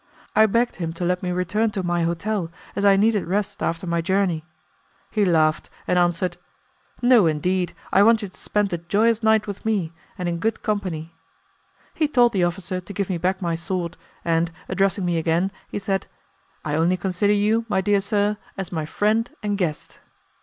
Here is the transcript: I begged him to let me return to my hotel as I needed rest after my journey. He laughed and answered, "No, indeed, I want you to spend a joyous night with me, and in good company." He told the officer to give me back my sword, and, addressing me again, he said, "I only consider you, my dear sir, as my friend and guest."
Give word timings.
I 0.35 0.47
begged 0.47 0.77
him 0.77 0.93
to 0.93 1.05
let 1.05 1.21
me 1.21 1.29
return 1.29 1.69
to 1.77 1.83
my 1.83 2.01
hotel 2.01 2.51
as 2.75 2.83
I 2.85 2.95
needed 2.95 3.27
rest 3.27 3.61
after 3.61 3.85
my 3.85 4.01
journey. 4.01 4.43
He 5.11 5.23
laughed 5.23 5.69
and 5.87 5.99
answered, 5.99 6.37
"No, 7.03 7.27
indeed, 7.27 7.75
I 7.93 8.01
want 8.01 8.23
you 8.23 8.27
to 8.29 8.35
spend 8.35 8.73
a 8.73 8.79
joyous 8.79 9.21
night 9.21 9.45
with 9.45 9.63
me, 9.63 9.93
and 10.17 10.27
in 10.27 10.39
good 10.39 10.63
company." 10.63 11.13
He 11.93 12.07
told 12.07 12.33
the 12.33 12.43
officer 12.43 12.81
to 12.81 12.93
give 12.93 13.09
me 13.11 13.19
back 13.19 13.43
my 13.43 13.53
sword, 13.53 13.95
and, 14.25 14.51
addressing 14.67 15.05
me 15.05 15.19
again, 15.19 15.51
he 15.69 15.77
said, 15.77 16.07
"I 16.65 16.73
only 16.73 16.97
consider 16.97 17.33
you, 17.33 17.65
my 17.69 17.79
dear 17.79 18.01
sir, 18.01 18.37
as 18.57 18.71
my 18.71 18.87
friend 18.87 19.29
and 19.43 19.55
guest." 19.55 19.99